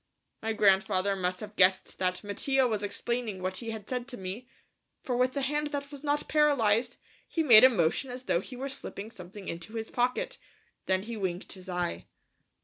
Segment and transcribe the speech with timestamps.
[0.41, 4.49] My grandfather must have guessed that Mattia was explaining what he had said to me,
[5.03, 8.55] for with the hand that was not paralyzed, he made a motion as though he
[8.55, 10.39] were slipping something into his pocket,
[10.87, 12.07] then he winked his eye.